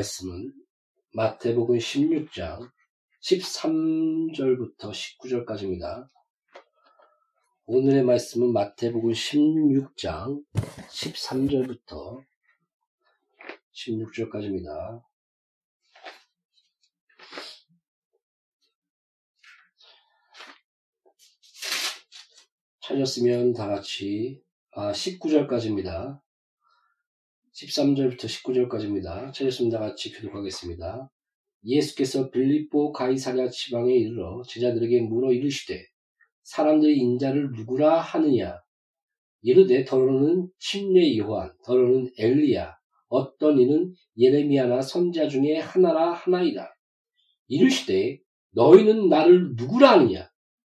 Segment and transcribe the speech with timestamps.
[0.00, 0.54] 말씀은
[1.12, 2.70] 마태복음 16장
[3.22, 6.08] 13절부터 19절까지입니다.
[7.66, 12.24] 오늘의 말씀은 마태복음 16장 13절부터
[13.74, 15.02] 16절까지입니다.
[22.80, 26.22] 찾았으면 다 같이 아, 19절까지입니다.
[27.60, 29.32] 13절부터 19절까지입니다.
[29.34, 29.78] 찾았습니다.
[29.78, 31.10] 같이 교독하겠습니다.
[31.64, 35.84] 예수께서 빌립보 가이사랴 지방에 이르러 제자들에게 물어 이르시되
[36.42, 38.58] 사람들이 인자를 누구라 하느냐
[39.42, 42.76] 이르되 더러는 침례 요한 더러는 엘리야
[43.08, 46.74] 어떤 이는 예레미야나 선자 중에 하나라 하나이다.
[47.48, 48.20] 이르시되
[48.52, 50.30] 너희는 나를 누구라 하느냐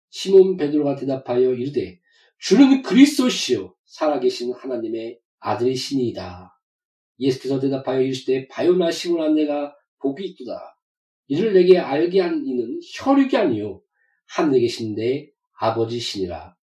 [0.08, 2.00] 시몬 베드로가 대답하여 이르되
[2.38, 6.57] 주는 그리스도시요 살아계신 하나님의 아들이시니이다.
[7.18, 10.78] 예수께서 대답하여 이르시되 바요나 시몬아 내가 복이 있도다.
[11.28, 13.82] 이를 내게 알게 한 이는 혈육이 아니요
[14.26, 16.56] 하늘에 계신데 아버지시니라.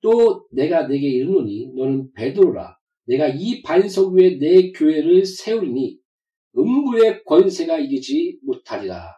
[0.00, 2.78] 또 내가 내게 이르노니 너는 베드로라.
[3.06, 5.98] 내가 이 반석 위에 내 교회를 세우리니
[6.56, 9.14] 음부의 권세가 이기지 못하리라.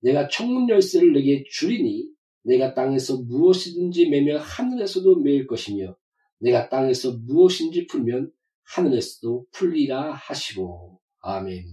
[0.00, 2.08] 내가 청문 열쇠를 내게 주리니
[2.44, 5.96] 내가 땅에서 무엇이든지 매면 하늘에서도 매일 것이며
[6.38, 8.30] 내가 땅에서 무엇인지 풀면
[8.74, 11.64] 하늘에서도 풀리라 하시고 아멘.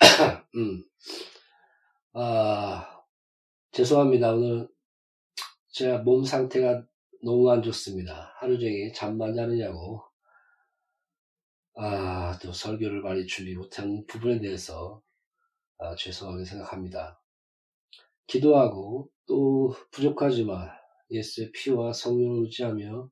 [0.56, 0.84] 음.
[2.14, 3.02] 아,
[3.72, 4.32] 죄송합니다.
[4.32, 4.68] 오늘
[5.68, 6.82] 제가 몸 상태가
[7.22, 8.32] 너무 안 좋습니다.
[8.38, 10.02] 하루 종일 잠만 자느냐고.
[11.74, 15.02] 아, 또 설교를 많이 준비 못한 부분에 대해서
[15.78, 17.20] 아, 죄송하게 생각합니다.
[18.26, 20.70] 기도하고 또 부족하지만
[21.10, 23.10] 예수의 피와 성령을 의지하며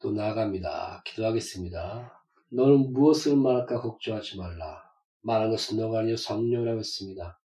[0.00, 1.02] 또 나아갑니다.
[1.04, 2.24] 기도하겠습니다.
[2.50, 4.82] 너는 무엇을 말할까 걱정하지 말라.
[5.22, 7.40] 말한 것은 너가 아니여 성령이라고 했습니다.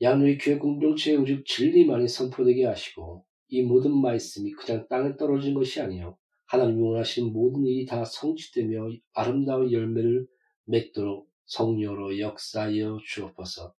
[0.00, 6.16] 양누리 교회 공동체에 오직 진리만이 선포되게 하시고 이 모든 말씀이 그냥 땅에 떨어진 것이 아니요
[6.46, 10.26] 하나님이 원하시는 모든 일이 다 성취되며 아름다운 열매를
[10.64, 13.74] 맺도록 성령으로 역사하여 주옵소서.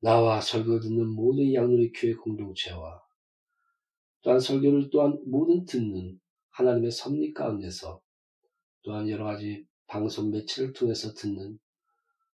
[0.00, 3.02] 나와 설교 듣는 모든 양누리 교회 공동체와
[4.22, 8.00] 또한 설교를 또한 모든 듣는 하나님의 섭리 가운데서
[8.82, 11.58] 또한 여러 가지 방송 매체를 통해서 듣는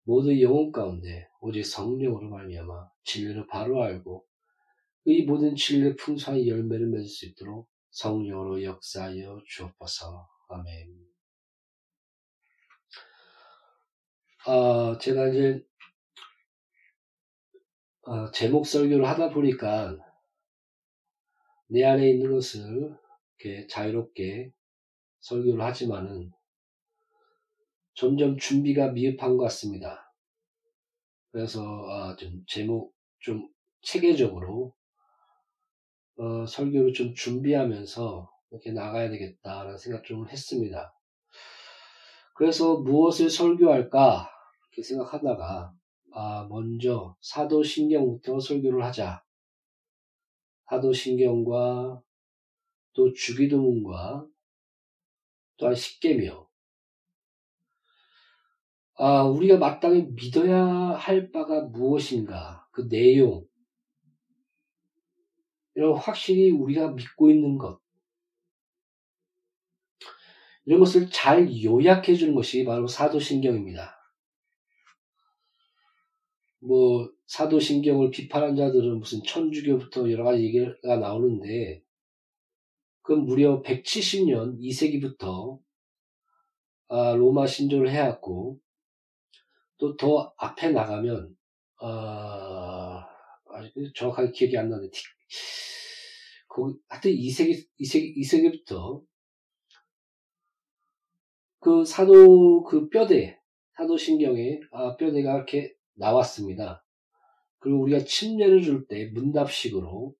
[0.03, 4.25] 모든 영혼 가운데 오직 성령으로 말미암아 진리를 바로 알고
[5.05, 10.27] 이 모든 진리의 풍성한 열매를 맺을 수 있도록 성령으로 역사하여 주옵소서.
[10.49, 11.13] 아멘.
[14.45, 15.63] 아, 제가 이제
[18.05, 19.97] 어, 제목 설교를 하다 보니까
[21.67, 22.93] 내 안에 있는 것을
[23.39, 24.51] 이렇게 자유롭게
[25.21, 26.31] 설교를 하지만은
[27.95, 30.13] 점점 준비가 미흡한 것 같습니다.
[31.31, 33.47] 그래서 아, 좀 제목 좀
[33.81, 34.75] 체계적으로
[36.17, 40.93] 어, 설교를 좀 준비하면서 이렇게 나가야 되겠다라는 생각 좀 했습니다.
[42.35, 44.29] 그래서 무엇을 설교할까
[44.71, 45.73] 이렇게 생각하다가
[46.15, 49.23] 아, 먼저 사도신경부터 설교를 하자.
[50.69, 52.01] 사도신경과
[52.93, 54.27] 또 주기도문과
[55.57, 56.45] 또한 십계명
[58.95, 63.47] 아, 우리가 마땅히 믿어야 할 바가 무엇인가 그 내용
[65.75, 67.81] 이런 확실히 우리가 믿고 있는 것
[70.65, 74.02] 이런 것을 잘 요약해 주는 것이 바로 사도신경입니다.
[76.65, 81.83] 뭐 사도신경을 비판한 자들은 무슨 천주교부터 여러 가지 얘기가 나오는데
[83.01, 85.59] 그 무려 170년 2세기부터
[86.87, 88.59] 아, 로마 신조를 해왔고
[89.77, 91.35] 또 더 앞에 나가면
[91.81, 93.05] 아,
[93.95, 94.97] 정확하게 기억이 안 나는데
[96.47, 99.03] 거기 하여튼 2세기 2세기 2세기부터
[101.59, 103.37] 그 사도 그 뼈대
[103.75, 106.85] 사도신경에 아, 뼈대가 이렇게 나왔습니다.
[107.59, 110.15] 그리고 우리가 침례를 줄 때 문답식으로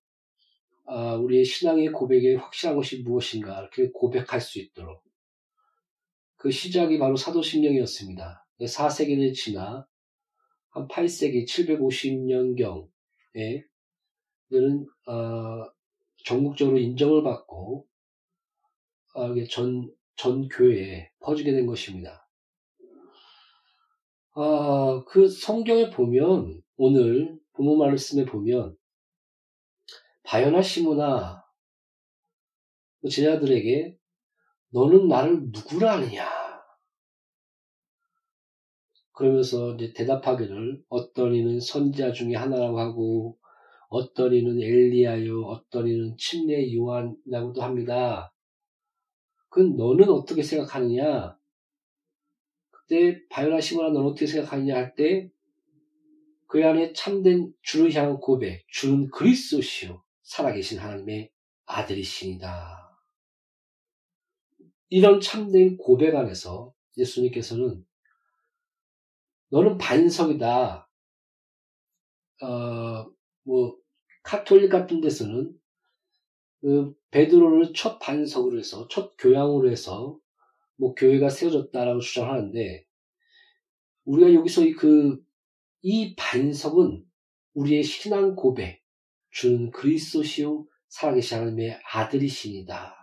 [0.86, 5.04] 아, 우리의 신앙의 고백에 확실한 것이 무엇인가 이렇게 고백할 수 있도록
[6.38, 8.46] 그 시작이 바로 사도신경이었습니다.
[8.60, 9.88] 4세기를 지나
[10.70, 13.64] 한 8세기 750년경에
[14.50, 15.72] 이는 어,
[16.26, 17.88] 전국적으로 인정을 받고
[19.16, 22.23] 어, 전, 전 교회에 퍼지게 된 것입니다.
[24.36, 28.76] 아, 그 성경에 보면, 오늘 부모 말씀에 보면,
[30.24, 31.44] 바요나 시모나
[33.02, 33.98] 그 제자들에게
[34.72, 36.26] 너는 나를 누구라 하느냐?
[39.12, 43.38] 그러면서 이제 대답하기를 어떤 이는 선지자 중에 하나라고 하고
[43.90, 48.34] 어떤 이는 엘리야요, 어떤 이는 침례 요한이라고도 합니다.
[49.50, 51.38] 그 너는 어떻게 생각하느냐?
[52.88, 55.34] 그때 바요나 시모나 너는 어떻게 생각하느냐 할 때
[56.54, 61.32] 그 안에 참된 주를 향한 고백, 주는 그리스도시요 살아계신 하나님의
[61.66, 62.96] 아들이시니다.
[64.90, 67.84] 이런 참된 고백 안에서 예수님께서는
[69.50, 70.88] 너는 반석이다.
[72.44, 73.12] 어,
[73.42, 73.76] 뭐
[74.22, 75.60] 카톨릭 같은 데서는
[76.62, 80.20] 그 베드로를 첫 반석으로 해서 첫 교양으로 해서
[80.78, 82.86] 뭐 교회가 세워졌다라고 주장하는데
[84.06, 85.24] 우리가 여기서 그
[85.86, 87.06] 이 반석은
[87.56, 88.82] 우리의 신앙 고백,
[89.32, 92.96] 주는 그리스도시요 살아계신 하나님의 아들이십니다.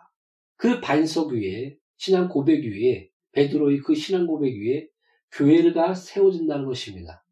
[0.57, 4.89] 그 반석 위에 신앙 고백 위에 베드로의 그 신앙 고백 위에
[5.31, 7.23] 교회가 세워진다는 것입니다.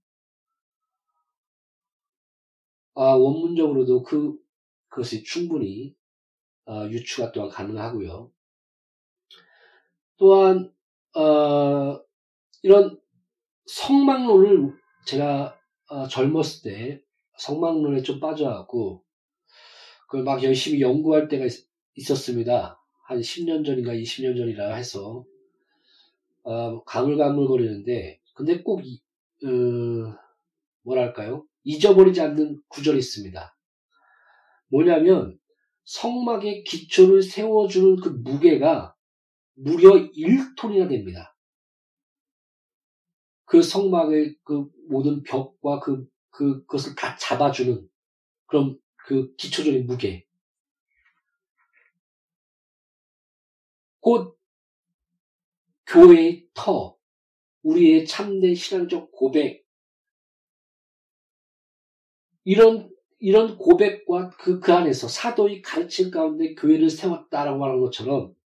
[2.95, 4.38] 아, 원문적으로도 그
[4.88, 5.97] 그것이 충분히
[6.66, 8.30] 어, 유추가 또한 가능하고요.
[10.18, 10.72] 또한
[11.16, 12.00] 어,
[12.62, 13.00] 이런
[13.66, 14.75] 성막론을
[15.06, 15.58] 제가
[15.88, 17.02] 어, 젊었을 때
[17.38, 19.04] 성막론에 좀 빠져갖고
[20.08, 22.76] 그걸 막 열심히 연구할 때가 있, 었습니다한
[23.08, 25.25] 10년 전인가 20년 전이라 해서
[26.42, 29.00] 어, 가물가물거리는데 근데 꼭 이,
[29.44, 29.48] 어,
[30.82, 31.46] 뭐랄까요?
[31.64, 33.56] 잊어버리지 않는 구절이 있습니다.
[34.68, 35.38] 뭐냐면
[35.84, 38.94] 성막의 기초를 세워주는 그 무게가
[39.60, 41.36] 무려 1톤이나 됩니다.
[43.44, 47.88] 그 성막의 그 모든 벽과 그, 그, 그것을 다 잡아주는
[48.46, 50.26] 그런 그 기초적인 무게.
[54.00, 54.38] 곧
[55.86, 56.96] 교회의 터,
[57.62, 59.66] 우리의 참된 신앙적 고백,
[62.44, 68.38] 이런, 이런 고백과 그, 그 안에서 사도의 가르침 가운데 교회를 세웠다라고 하는 것처럼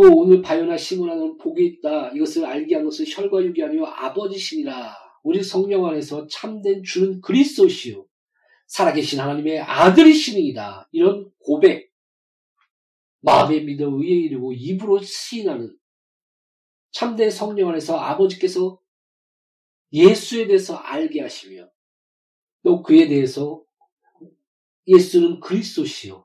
[0.00, 2.10] 또 오늘 바요나 시문하는 복이 있다.
[2.10, 4.96] 이것을 알게 한 것은 혈과 아니요 아버지시니라.
[5.24, 8.06] 우리 성령 안에서 참된 주는 그리스도시요.
[8.68, 10.88] 살아계신 하나님의 아들이시니이다.
[10.92, 11.90] 이런 고백.
[13.22, 15.76] 마음에 믿어 의에 이르고 입으로 시인하는
[16.92, 18.80] 참된 성령 안에서 아버지께서
[19.92, 21.68] 예수에 대해서 알게 하시며
[22.62, 23.64] 또 그에 대해서
[24.86, 26.24] 예수는 그리스도시요.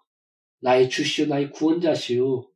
[0.60, 2.53] 나의 주시요, 나의 구원자시요.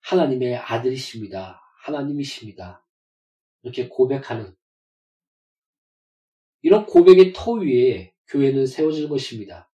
[0.00, 1.60] 하나님의 아들이십니다.
[1.82, 2.84] 하나님이십니다.
[3.62, 4.54] 이렇게 고백하는
[6.62, 9.70] 이런 고백의 터 위에 교회는 세워질 것입니다.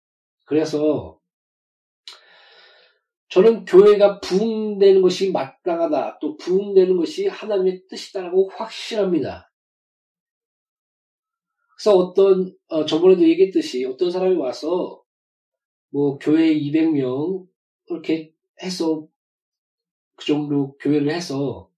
[0.45, 1.19] 그래서
[3.29, 6.19] 저는 교회가 부흥되는 것이 마땅하다.
[6.19, 9.51] 또 부흥되는 것이 하나님의 뜻이다라고 확실합니다.
[11.75, 15.03] 그래서 어떤 어, 저번에도 얘기했듯이 어떤 사람이 와서
[15.89, 17.45] 뭐 교회 200명
[17.87, 19.07] 이렇게 해서
[20.15, 21.69] 그 정도 교회를 해서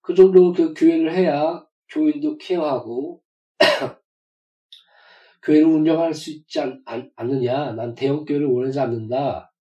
[0.00, 3.22] 그 정도 그 교회를 해야 교인도 케어하고
[5.42, 7.72] 교회를 운영할 수 있지 않, 않, 않느냐.
[7.72, 9.52] 난 대형 교회를 원하지 않는다.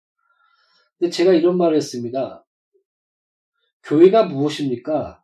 [0.98, 2.46] 근데 제가 이런 말을 했습니다.
[3.84, 5.24] 교회가 무엇입니까?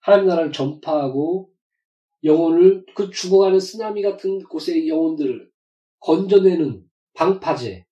[0.00, 1.52] 하나님 나라를 전파하고
[2.24, 5.50] 영혼을 그 죽어가는 쓰나미 같은 곳의 영혼들을
[6.00, 7.86] 건져내는 방파제,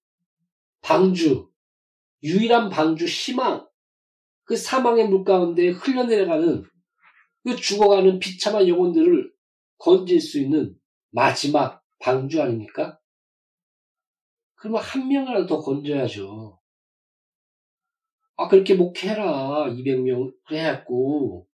[0.82, 1.48] 방주,
[2.24, 3.68] 유일한 방주 희망,
[4.44, 6.64] 그 사망의 물 가운데 흘러내려가는
[7.44, 9.30] 그 죽어가는 비참한 영혼들을
[9.78, 10.74] 건질 수 있는
[11.10, 12.98] 마지막 방주 아닙니까?
[14.56, 16.58] 그러면 한 명이라도 더 건져야죠.
[18.36, 19.66] 아, 그렇게 목해라.
[19.70, 21.46] 200명 해갖고.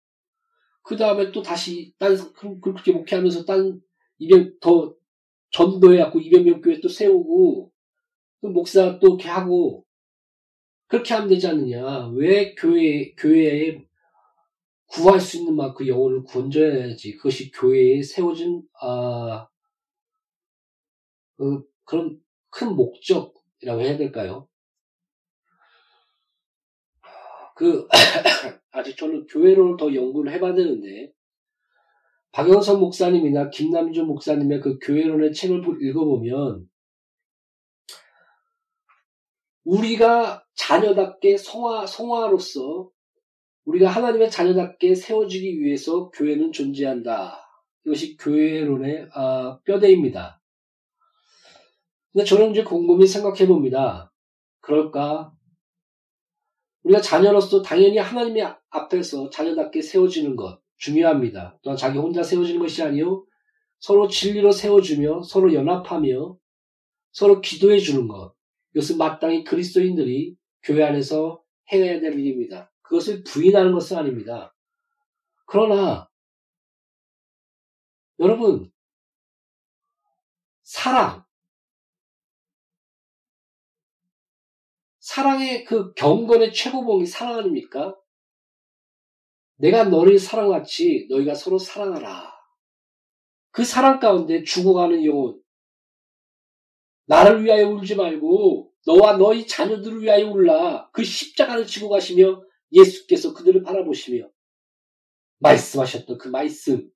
[0.83, 2.15] 그 다음에 또 다시, 딴,
[2.61, 3.81] 그렇게 목회하면서 딴
[4.19, 4.95] 200, 더
[5.51, 7.71] 전도해갖고 200명 교회 또 세우고,
[8.41, 9.85] 또 목사 또 이렇게 하고,
[10.89, 12.07] 그렇게 하면 되지 않느냐.
[12.15, 13.85] 왜 교회, 교회에
[14.87, 17.15] 구할 수 있는 만큼 영혼을 건져야지.
[17.15, 19.47] 그것이 교회에 세워진, 아,
[21.37, 22.19] 그, 그런
[22.49, 24.49] 큰 목적이라고 해야 될까요?
[27.55, 27.87] 그,
[28.71, 31.13] 아직 저는 교회론을 더 연구를 해봐야 되는데,
[32.31, 36.67] 박영선 목사님이나 김남준 목사님의 그 교회론의 책을 읽어보면,
[39.65, 42.89] 우리가 자녀답게 성화, 성화로서
[43.63, 47.39] 우리가 하나님의 자녀답게 세워지기 위해서 교회는 존재한다.
[47.85, 50.41] 이것이 교회론의 아, 뼈대입니다.
[52.11, 54.11] 근데 저는 이제 곰곰이 생각해 봅니다.
[54.59, 55.31] 그럴까?
[56.83, 61.57] 우리가 자녀로서 당연히 하나님의 앞에서 자녀답게 세워지는 것 중요합니다.
[61.61, 63.25] 또한 자기 혼자 세워지는 것이 아니요
[63.79, 66.37] 서로 진리로 세워주며 서로 연합하며
[67.11, 68.33] 서로 기도해 주는 것
[68.75, 72.71] 이것은 마땅히 그리스도인들이 교회 안에서 해야 될 일입니다.
[72.81, 74.55] 그것을 부인하는 것은 아닙니다.
[75.45, 76.09] 그러나
[78.19, 78.71] 여러분
[80.63, 81.23] 사랑
[84.99, 87.95] 사랑의 그 경건의 최고봉이 사랑 아닙니까?
[89.55, 92.31] 내가 너를 사랑하지 너희가 서로 사랑하라.
[93.51, 95.41] 그 사랑 가운데 죽어가는 영혼
[97.05, 100.89] 나를 위하여 울지 말고 너와 너희 자녀들을 위하여 울라.
[100.91, 104.29] 그 십자가를 지고 가시며 예수께서 그들을 바라보시며
[105.39, 106.89] 말씀하셨던 그 말씀.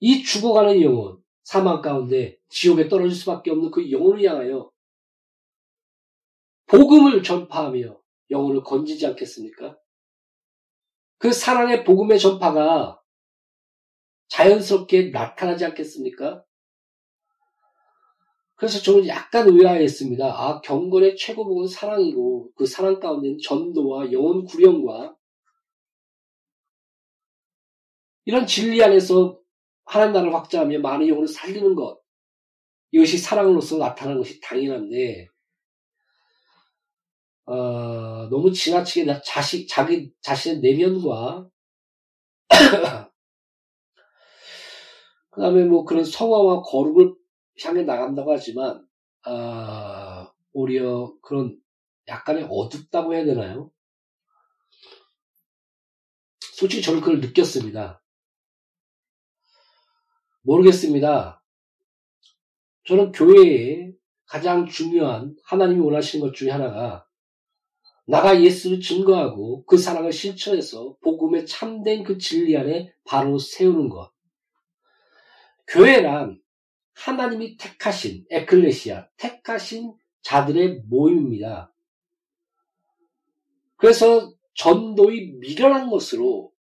[0.00, 4.70] 이 죽어가는 영혼, 사망 가운데 지옥에 떨어질 수밖에 없는 그 영혼을 향하여
[6.66, 9.78] 복음을 전파하며 영혼을 건지지 않겠습니까?
[11.18, 13.00] 그 사랑의 복음의 전파가
[14.28, 16.44] 자연스럽게 나타나지 않겠습니까?
[18.56, 20.26] 그래서 저는 약간 의아했습니다.
[20.26, 25.14] 아, 경건의 최고봉은 사랑이고 그 사랑 가운데는 전도와 영혼 구령과
[28.24, 29.38] 이런 진리 안에서
[29.84, 32.00] 하나님 나라를 확장하며 많은 영혼을 살리는 것
[32.90, 35.28] 이것이 사랑으로서 나타나는 것이 당연한데
[37.46, 41.48] 어, 너무 지나치게 자식, 자기, 자신의 내면과,
[45.30, 47.14] 그 다음에 뭐 그런 성화와 거룩을
[47.62, 48.86] 향해 나간다고 하지만,
[49.22, 51.58] 아, 오히려 그런
[52.08, 53.70] 약간의 어둡다고 해야 되나요?
[56.40, 58.02] 솔직히 저는 그걸 느꼈습니다.
[60.42, 61.42] 모르겠습니다.
[62.84, 63.92] 저는 교회에
[64.26, 67.06] 가장 중요한 하나님이 원하시는 것 중에 하나가
[68.06, 74.12] 나가 예수를 증거하고 그 사랑을 실천해서 복음의 참된 그 진리 안에 바로 세우는 것.
[75.66, 76.40] 교회란
[76.96, 81.72] 하나님이 택하신 에클레시아, 택하신 자들의 모임입니다.
[83.76, 86.52] 그래서 전도의 미련한 것으로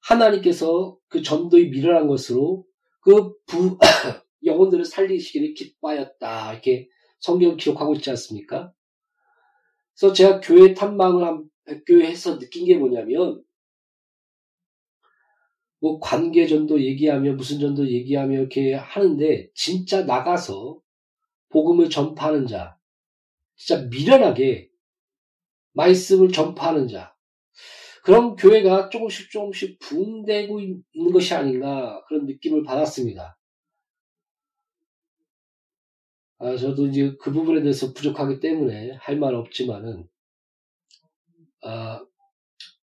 [0.00, 2.66] 하나님께서 그 전도의 미련한 것으로
[3.00, 3.78] 그 부,
[4.44, 6.52] 영혼들을 살리시기를 기뻐하였다.
[6.52, 6.88] 이렇게
[7.18, 8.72] 성경 기록하고 있지 않습니까?
[9.98, 13.42] 그래서 제가 교회 탐방을 한 100교회 해서 느낀 게 뭐냐면,
[15.80, 20.80] 뭐 관계전도 얘기하며 무슨 전도 얘기하며 이렇게 하는데, 진짜 나가서
[21.50, 22.76] 복음을 전파하는 자,
[23.56, 24.70] 진짜 미련하게
[25.72, 27.14] 말씀을 전파하는 자,
[28.04, 33.38] 그런 교회가 조금씩 조금씩 붕대고 있는 것이 아닌가 그런 느낌을 받았습니다.
[36.40, 40.08] 아, 저도 이제 그 부분에 대해서 부족하기 때문에 할 말 없지만은,
[41.62, 42.04] 아,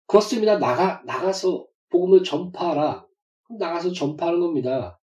[0.08, 0.60] 그렇습니다.
[0.60, 3.08] 나가, 나가서 복음을 전파하라.
[3.58, 5.00] 나가서 전파하는 겁니다.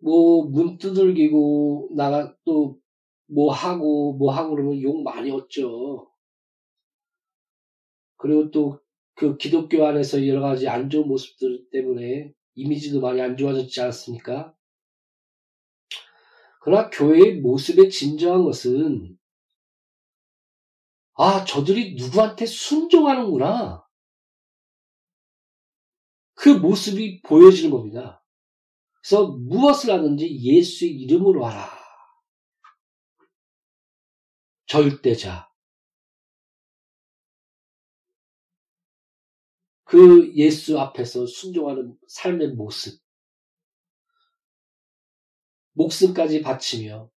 [0.00, 2.78] 뭐, 문 두들기고, 나가, 또,
[3.26, 6.10] 뭐 하고, 뭐 하고 그러면 욕 많이 얻죠.
[8.16, 8.80] 그리고 또,
[9.14, 14.54] 그 기독교 안에서 여러 가지 안 좋은 모습들 때문에 이미지도 많이 안 좋아졌지 않습니까?
[16.62, 19.18] 그러나 교회의 모습의 진정한 것은
[21.14, 23.86] 아, 저들이 누구한테 순종하는구나.
[26.34, 28.24] 그 모습이 보여지는 겁니다.
[29.00, 31.70] 그래서 무엇을 하든지 예수의 이름으로 하라.
[34.66, 35.48] 절대자.
[39.84, 42.98] 그 예수 앞에서 순종하는 삶의 모습.
[45.74, 47.10] 목숨까지 바치며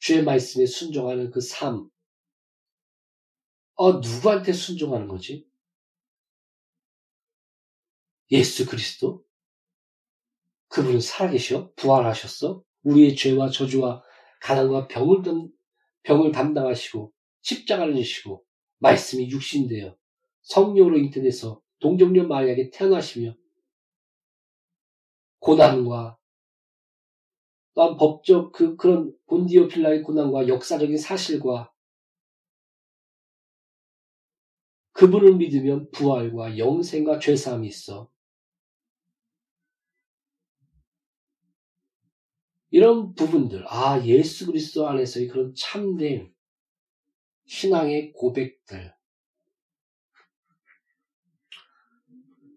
[0.00, 1.88] 주의 말씀에 순종하는 그 삶.
[3.76, 5.46] 어, 누구한테 순종하는 거지?
[8.30, 9.24] 예수 그리스도?
[10.68, 11.72] 그분은 살아계셔?
[11.76, 12.62] 부활하셨어?
[12.82, 14.02] 우리의 죄와 저주와
[14.40, 15.22] 가난과 병을,
[16.02, 17.12] 병을 담당하시고
[17.42, 18.44] 십자가를 지시고
[18.78, 19.96] 말씀이 육신되어
[20.42, 23.34] 성령으로 잉태돼서 동정녀 마리아에게 태어나시며
[25.38, 26.18] 고난과
[27.74, 31.70] 또한 법적 그 그런 본디오 필라의 고난과 역사적인 사실과
[34.96, 38.10] 그분을 믿으면 부활과 영생과 죄사함이 있어.
[42.70, 46.32] 이런 부분들, 아, 예수 그리스도 안에서의 그런 참된
[47.44, 48.94] 신앙의 고백들,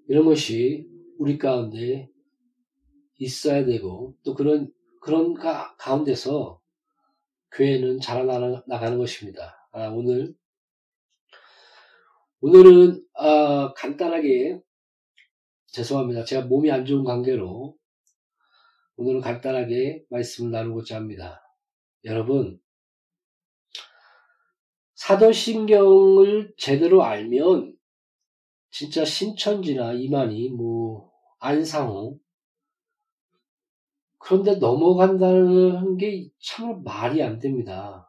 [0.07, 2.09] 이런 것이 우리 가운데
[3.17, 4.71] 있어야 되고, 또 그런
[5.01, 6.61] 그런 가, 가운데서
[7.51, 9.67] 교회는 자라나가는 것입니다.
[9.71, 10.38] 아, 오늘
[12.41, 14.61] 오늘은 아, 간단하게
[15.67, 16.23] 죄송합니다.
[16.23, 17.75] 제가 몸이 안 좋은 관계로
[18.95, 21.41] 오늘은 간단하게 말씀을 나누고자 합니다.
[22.05, 22.59] 여러분
[24.95, 27.75] 사도신경을 제대로 알면
[28.71, 32.19] 진짜 신천지나 이만희, 뭐 안상호
[34.17, 38.07] 그런데 넘어간다는 게 참 말이 안 됩니다.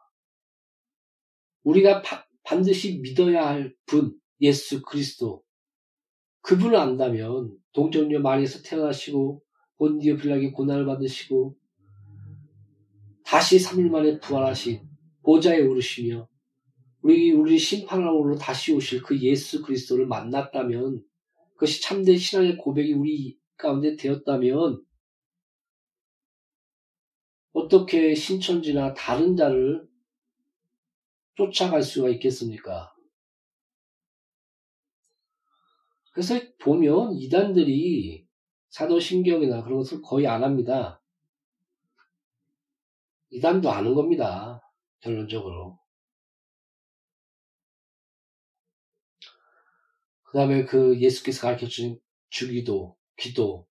[1.63, 5.43] 우리가 바, 반드시 믿어야 할 분, 예수 그리스도.
[6.41, 9.43] 그분을 안다면 동정녀 마리에서 태어나시고
[9.77, 11.55] 본디오 빌라기 고난을 받으시고
[13.23, 14.81] 다시 3일 만에 부활하신
[15.23, 16.27] 보좌에 오르시며
[17.01, 21.03] 우리 우리 심판하러 다시 오실 그 예수 그리스도를 만났다면
[21.53, 24.83] 그것이 참된 신앙의 고백이 우리 가운데 되었다면
[27.53, 29.87] 어떻게 신천지나 다른 자를
[31.35, 32.93] 쫓아갈 수가 있겠습니까?
[36.13, 38.27] 그래서 보면 이단들이
[38.69, 41.01] 사도신경이나 그런 것을 거의 안 합니다.
[43.29, 44.61] 이단도 아는 겁니다.
[44.99, 45.79] 결론적으로.
[50.23, 53.67] 그 다음에 그 예수께서 가르쳐 준 주기도, 기도.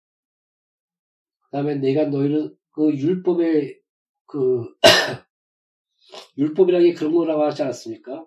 [1.41, 3.81] 그 다음에 내가 너희를 그 율법의
[4.27, 4.65] 그
[6.39, 8.25] 율법이라는 게 그런 거라고 하지 않았습니까?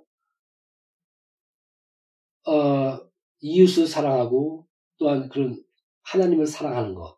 [2.47, 3.00] 어,
[3.39, 5.63] 이웃을 사랑하고 또한 그런
[6.04, 7.17] 하나님을 사랑하는 것.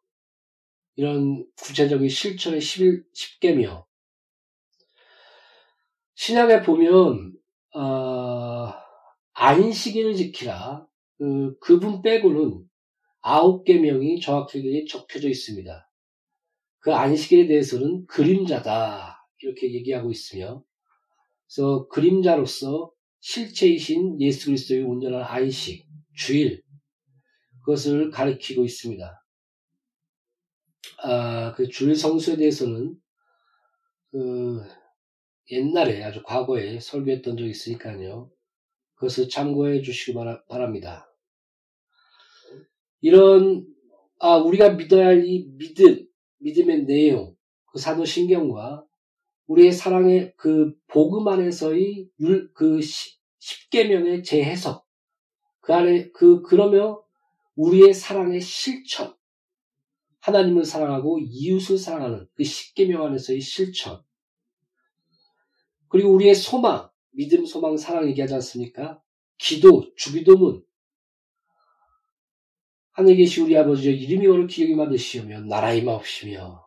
[0.95, 3.85] 이런 구체적인 실천의 11, 10개며
[6.13, 7.33] 신약에 보면
[7.75, 8.71] 어,
[9.33, 10.85] 안식일을 지키라
[11.17, 12.63] 그, 그분 빼고는
[13.21, 15.89] 아홉 개명이 정확하게 적혀져 있습니다.
[16.79, 20.63] 그 안식일에 대해서는 그림자다 이렇게 얘기하고 있으며
[21.55, 25.85] 그래서 그림자로서 실체이신 예수 그리스도의 온전한 안식,
[26.15, 26.63] 주일
[27.59, 29.23] 그것을 가리키고 있습니다.
[31.03, 32.95] 아, 그 주일 성수에 대해서는
[34.11, 34.61] 그
[35.51, 38.31] 옛날에 아주 과거에 설교했던 적이 있으니까요.
[38.95, 41.07] 그것을 참고해 주시기 바랍니다.
[43.01, 43.67] 이런
[44.19, 46.07] 아 우리가 믿어야 할 이 믿음,
[46.39, 47.35] 믿음의 내용,
[47.71, 48.85] 그 사도신경과
[49.47, 52.79] 우리의 사랑의 그 복음 안에서의 율, 그
[53.39, 54.85] 십계명의 재해석,
[55.59, 56.97] 그 안에 그 그러면
[57.55, 59.15] 우리의 사랑의 실천,
[60.21, 64.01] 하나님을 사랑하고 이웃을 사랑하는 그 십계명 안에서의 실천,
[65.89, 69.01] 그리고 우리의 소망, 믿음, 소망, 사랑 얘기하지 않습니까?
[69.37, 70.63] 기도, 주기도문.
[72.93, 76.63] 하늘에 계신 우리 아버지여 이름이 오늘 기억이 만드시오며 나라의 마옵시며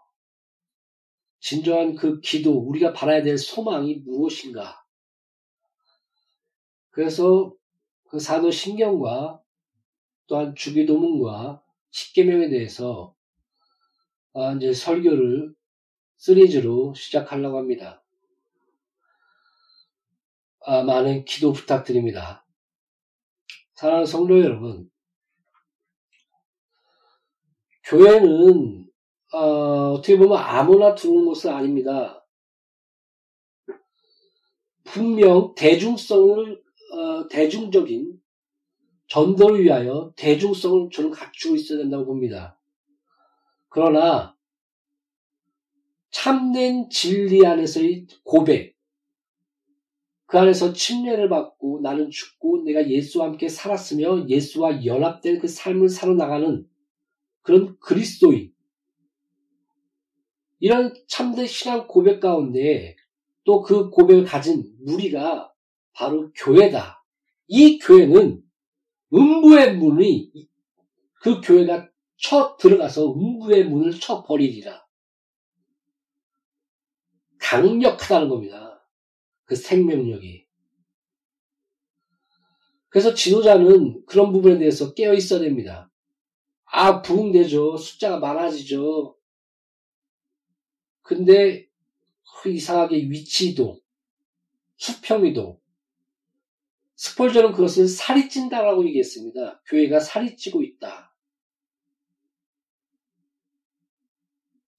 [1.47, 4.85] 진정한 그 기도, 우리가 바라야 될 소망이 무엇인가?
[6.91, 7.55] 그래서
[8.09, 9.41] 그 사도 신경과
[10.27, 13.15] 또한 주기도문과 십계명에 대해서
[14.35, 15.55] 아, 이제 설교를
[16.17, 18.03] 시리즈로 시작하려고 합니다.
[20.63, 22.45] 아, 많은 기도 부탁드립니다.
[23.75, 24.91] 사랑하는 성도 여러분,
[27.85, 28.91] 교회는
[29.33, 32.25] 어, 떻게 보면 아무나 들어오는 곳은 아닙니다.
[34.85, 36.63] 분명 대중성을
[36.93, 38.21] 어, 대중적인
[39.09, 42.59] 전도를 위하여 대중성을 저는 갖추고 있어야 된다고 봅니다.
[43.69, 44.37] 그러나
[46.11, 48.75] 참된 진리 안에서의 고백,
[50.27, 56.67] 그 안에서 침례를 받고 나는 죽고 내가 예수와 함께 살았으며 예수와 연합된 그 삶을 살아나가는
[57.43, 58.56] 그런 그리스도인.
[60.59, 62.97] 이런 참된 신앙 고백 가운데
[63.45, 65.53] 또 그 고백을 가진 무리가
[65.93, 67.05] 바로 교회다.
[67.47, 68.43] 이 교회는
[69.15, 70.33] 음부의 문이
[71.21, 74.85] 그 교회가 쳐 들어가서 음부의 문을 쳐 버리리라.
[77.39, 78.85] 강력하다는 겁니다.
[79.45, 80.47] 그 생명력이.
[82.89, 85.91] 그래서 지도자는 그런 부분에 대해서 깨어 있어야 됩니다.
[86.65, 87.77] 아, 부흥되죠.
[87.77, 89.16] 숫자가 많아지죠.
[91.07, 91.69] 근데
[92.43, 93.81] 그 이상하게 위치도,
[94.77, 95.61] 수평이도,
[96.97, 99.63] 스폴저는 그것을 살이 찐다라고 얘기했습니다.
[99.67, 101.15] 교회가 살이 찌고 있다.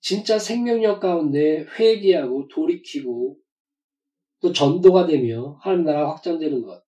[0.02, 3.40] 진짜 생명력 가운데 회개하고 돌이키고
[4.42, 6.84] 또 전도가 되며 하나님 나라가 확장되는 것.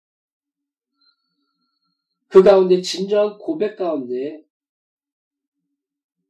[2.29, 4.45] 그 가운데 진정한 고백 가운데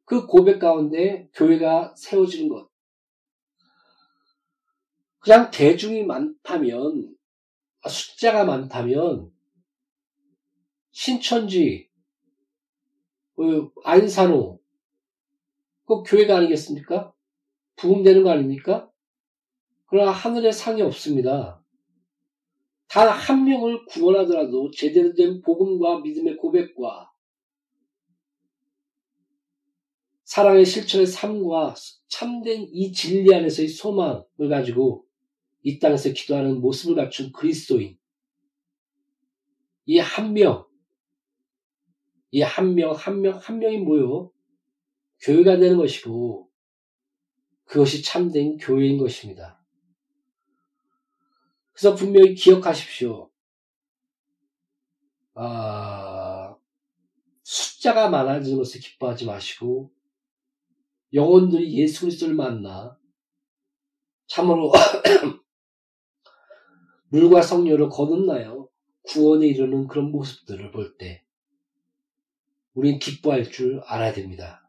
[0.06, 2.73] 그 고백 가운데 교회가 세워지는 것.
[5.24, 7.16] 그냥 대중이 많다면
[7.80, 9.32] 아, 숫자가 많다면
[10.92, 11.88] 신천지
[13.34, 14.60] 그 안산호
[15.86, 17.12] 그 교회가 아니겠습니까?
[17.76, 18.90] 부흥되는 거 아닙니까?
[19.86, 21.64] 그러나 하늘에 상이 없습니다.
[22.88, 27.10] 단 한 명을 구원하더라도 제대로 된 복음과 믿음의 고백과
[30.24, 31.74] 사랑의 실천의 삶과
[32.08, 35.03] 참된 이 진리 안에서의 소망을 가지고
[35.64, 37.98] 이 땅에서 기도하는 모습을 갖춘 그리스도인.
[39.86, 40.66] 이 한 명,
[42.32, 44.32] 이 한 명, 한 명, 한 명이 뭐요?
[45.20, 46.50] 교회가 되는 것이고,
[47.64, 49.64] 그것이 참된 교회인 것입니다.
[51.72, 53.30] 그래서 분명히 기억하십시오.
[55.34, 56.56] 아,
[57.42, 59.92] 숫자가 많아지는 것을 기뻐하지 마시고
[61.12, 62.98] 영혼들이 예수 그리스도를 만나
[64.26, 64.72] 참으로
[67.14, 68.68] 물과 성녀로 거듭나요.
[69.04, 71.22] 구원에 이르는 그런 모습들을 볼 때
[72.72, 74.68] 우린 기뻐할 줄 알아야 됩니다.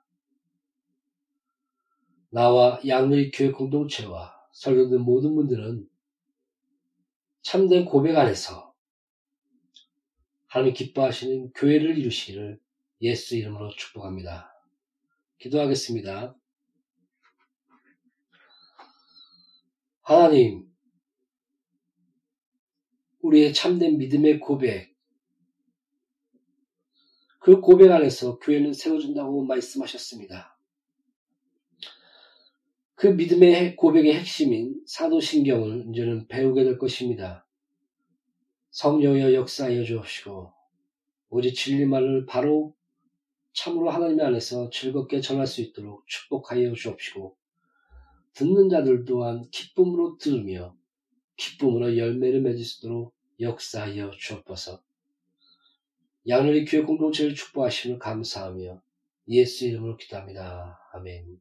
[2.29, 5.89] 나와 양의 교회 공동체와 설교된 모든 분들은
[7.41, 8.75] 참된 고백 안에서
[10.45, 12.59] 하나님 기뻐하시는 교회를 이루시기를
[13.01, 14.53] 예수 이름으로 축복합니다.
[15.39, 16.35] 기도하겠습니다.
[20.03, 20.74] 하나님,
[23.25, 24.93] 우리의 참된 믿음의 고백,
[27.39, 30.55] 그 고백 안에서 교회는 세워진다고 말씀하셨습니다.
[32.93, 37.47] 그 믿음의 고백의 핵심인 사도신경을 이제는 배우게 될 것입니다.
[38.69, 40.53] 성령여 역사하여 주옵시고
[41.29, 42.75] 오직 진리만을 바로
[43.53, 47.35] 참으로 하나님 안에서 즐겁게 전할 수 있도록 축복하여 주옵시고
[48.33, 50.75] 듣는 자들 또한 기쁨으로 들으며
[51.37, 54.79] 기쁨으로 열매를 맺을 수 있도록 역사하여 주옵소서.
[56.27, 58.81] 양늘의 교회 공동체를 축복하심을 감사하며
[59.29, 60.79] 예수 이름으로 기도합니다.
[60.93, 61.39] 아멘.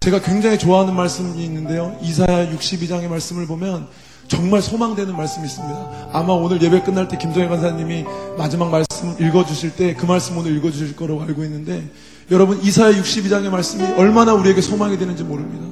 [0.00, 1.98] 제가 굉장히 좋아하는 말씀이 있는데요.
[2.02, 3.88] 이사야 62장의 말씀을 보면
[4.28, 6.10] 정말 소망되는 말씀이 있습니다.
[6.12, 8.04] 아마 오늘 예배 끝날 때 김정혜 간사님이
[8.36, 11.82] 마지막 말씀 읽어주실 때 그 말씀 오늘 읽어주실 거라고 알고 있는데
[12.30, 15.66] 여러분 이사야 62장의 말씀이 얼마나 우리에게 소망이 되는지 모릅니다.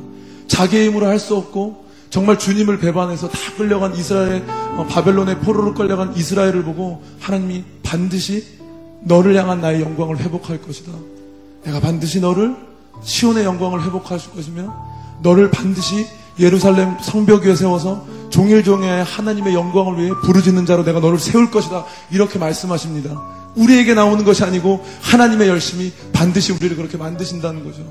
[0.48, 1.85] 자기의 힘으로 할 수 없고
[2.16, 8.42] 정말 주님을 배반해서 다 끌려간 이스라엘, 어, 바벨론의 포로로 끌려간 이스라엘을 보고 하나님이 반드시
[9.02, 10.92] 너를 향한 나의 영광을 회복할 것이다.
[11.64, 12.56] 내가 반드시 너를
[13.02, 14.74] 시온의 영광을 회복할 것이며
[15.20, 16.06] 너를 반드시
[16.40, 21.84] 예루살렘 성벽 위에 세워서 종일종일 하나님의 영광을 위해 부르짖는 자로 내가 너를 세울 것이다.
[22.10, 23.22] 이렇게 말씀하십니다.
[23.56, 27.82] 우리에게 나오는 것이 아니고 하나님의 열심이 반드시 우리를 그렇게 만드신다는 거죠.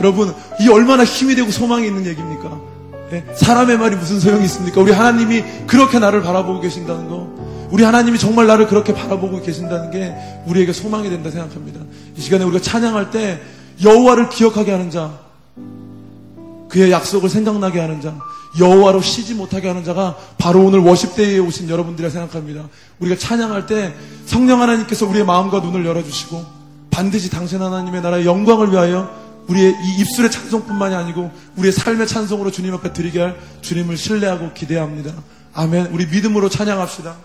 [0.00, 2.77] 여러분, 이 얼마나 힘이 되고 소망이 있는 얘기입니까?
[3.12, 3.24] 예?
[3.34, 4.80] 사람의 말이 무슨 소용이 있습니까?
[4.80, 7.28] 우리 하나님이 그렇게 나를 바라보고 계신다는 거.
[7.70, 10.14] 우리 하나님이 정말 나를 그렇게 바라보고 계신다는 게
[10.46, 11.80] 우리에게 소망이 된다 생각합니다.
[12.16, 13.40] 이 시간에 우리가 찬양할 때
[13.82, 15.18] 여호와를 기억하게 하는 자,
[16.68, 18.14] 그의 약속을 생각나게 하는 자,
[18.58, 22.68] 여호와로 쉬지 못하게 하는 자가 바로 오늘 워십대에 오신 여러분들이라 생각합니다.
[23.00, 23.94] 우리가 찬양할 때
[24.26, 26.58] 성령 하나님께서 우리의 마음과 눈을 열어주시고
[26.90, 32.74] 반드시 당신 하나님의 나라의 영광을 위하여 우리의 이 입술의 찬송뿐만이 아니고 우리의 삶의 찬송으로 주님
[32.74, 35.12] 앞에 드리게 할 주님을 신뢰하고 기대합니다.
[35.54, 35.86] 아멘.
[35.86, 37.16] 우리 믿음으로 찬양합시다.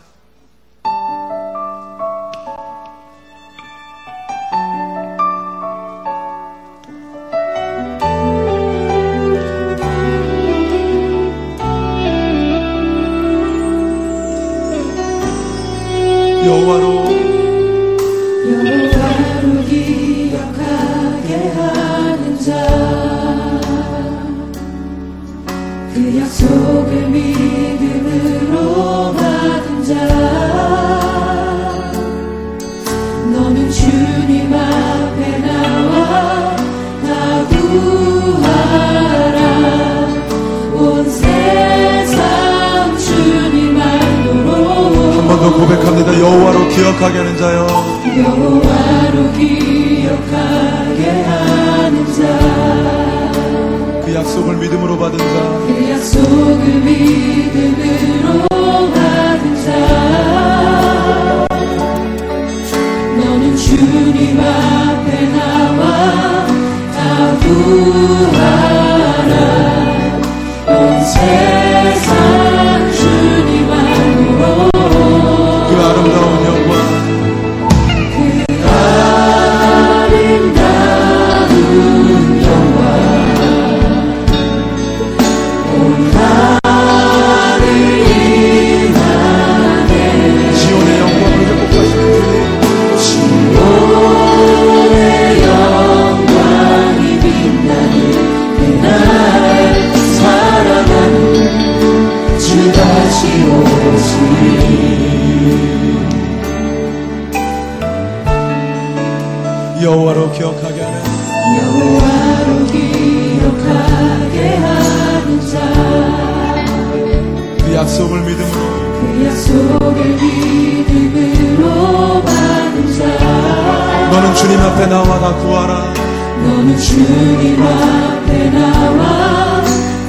[126.63, 129.61] 너는 주님 앞에 나와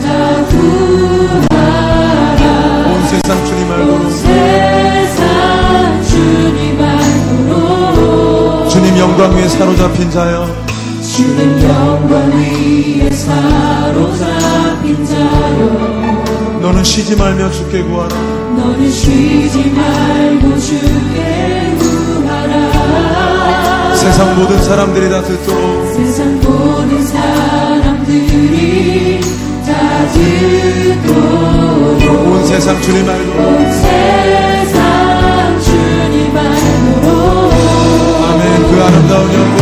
[0.04, 0.06] 다
[1.50, 2.42] 구하라.
[2.86, 3.94] 온 세상 주님 알고.
[8.68, 10.46] 주님 영광 위에 사로잡힌 자여.
[11.02, 15.58] 주님 영광 위에 사로잡힌 자여.
[16.60, 18.14] 너는 쉬지 말며 주께 구하라.
[18.14, 22.84] 너는 쉬지 말고 주께 구하라.
[23.96, 25.94] 세상 모든 사람들이 다 듣도록
[32.54, 33.42] 세상 주님 알고.
[33.42, 37.52] 온 세상 주님 알도록
[38.22, 38.70] 아멘.
[38.70, 39.53] 그 아름다운 영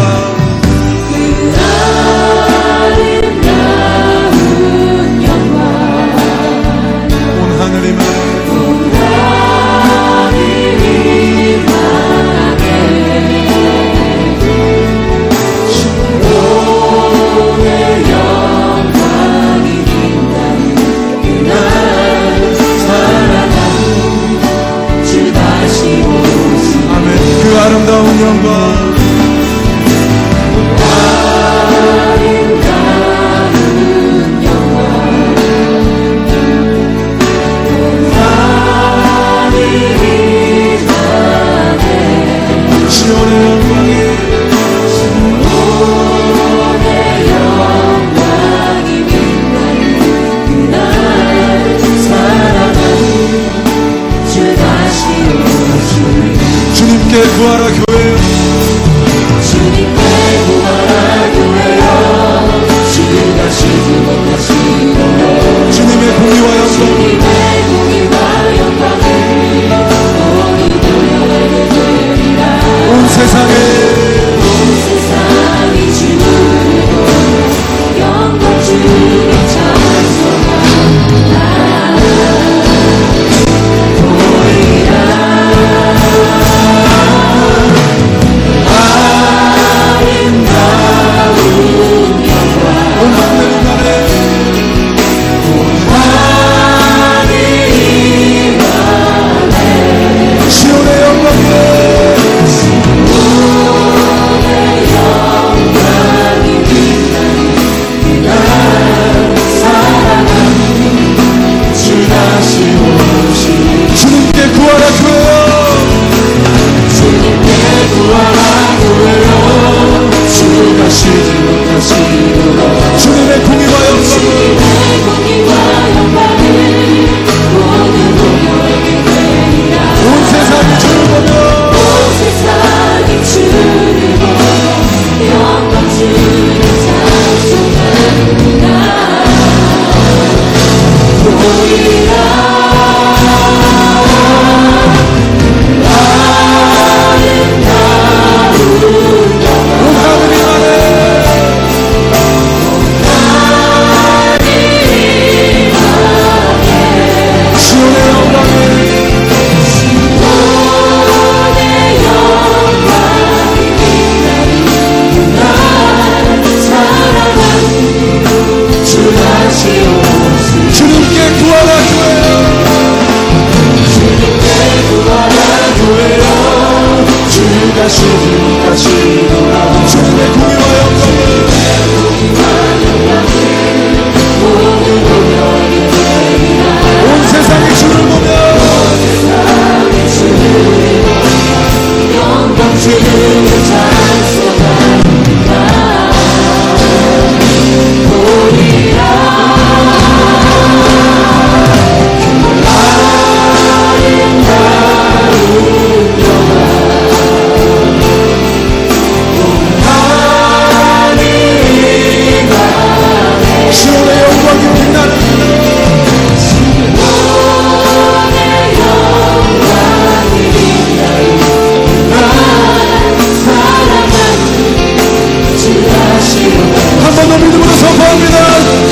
[227.02, 228.36] 한 번 더 믿음으로 선포합니다.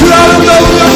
[0.01, 0.89] 그 아름다운